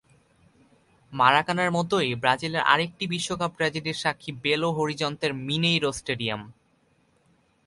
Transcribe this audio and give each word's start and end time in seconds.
মারাকানার 1.13 1.69
মতোই 1.71 2.09
ব্রাজিলের 2.15 2.63
আরেকটি 2.63 3.03
বিশ্বকাপ 3.07 3.51
ট্র্যাজেডির 3.55 4.01
সাক্ষী 4.03 4.31
বেলো 4.43 4.69
হরিজন্তের 4.77 5.31
মিনেইরো 5.47 5.89
স্টেডিয়াম। 5.91 6.41